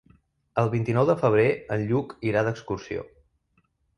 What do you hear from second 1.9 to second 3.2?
Lluc irà d'excursió.